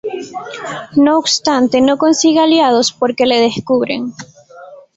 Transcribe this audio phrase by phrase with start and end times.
[0.95, 4.13] No obstante, no consigue aliados porque le descubren.